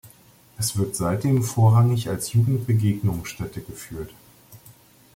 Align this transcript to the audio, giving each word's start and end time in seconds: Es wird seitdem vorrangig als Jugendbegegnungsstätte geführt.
Es 0.57 0.77
wird 0.79 0.95
seitdem 0.95 1.43
vorrangig 1.43 2.09
als 2.09 2.33
Jugendbegegnungsstätte 2.33 3.61
geführt. 3.61 4.09